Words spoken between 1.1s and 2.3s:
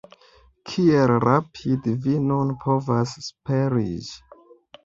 rapide vi